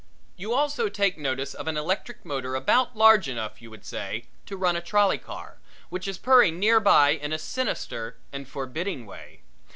[0.35, 4.57] You also take notice of an electric motor about large enough, you would say, to
[4.57, 9.41] run a trolley car, which is purring nearby in a sinister and forbidding way.